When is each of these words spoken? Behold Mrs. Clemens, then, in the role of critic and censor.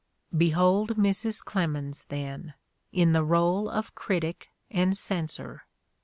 Behold 0.35 0.95
Mrs. 0.97 1.45
Clemens, 1.45 2.05
then, 2.05 2.55
in 2.91 3.11
the 3.11 3.23
role 3.23 3.69
of 3.69 3.93
critic 3.93 4.49
and 4.71 4.97
censor. 4.97 5.67